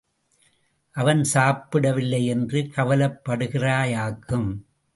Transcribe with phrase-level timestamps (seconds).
[0.95, 4.49] அவன் சாப்பிடவில்லை என்று கவலைப்படுகிறாயாக்கும்.